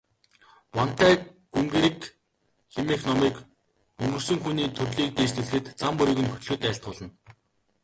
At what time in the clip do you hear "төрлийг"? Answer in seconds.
4.77-5.11